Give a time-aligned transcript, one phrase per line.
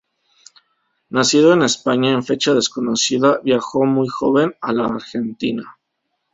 [1.11, 5.77] Nacido en España en fecha desconocida, viajó muy joven a la Argentina.